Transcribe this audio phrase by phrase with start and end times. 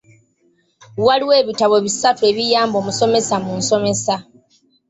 [1.05, 4.15] Waliwo ebitabo bisatu ebiyamba omusomesa mu nsomesa.